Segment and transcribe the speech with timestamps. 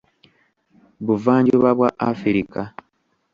[1.05, 2.61] Buvanjuba bwa Afirika.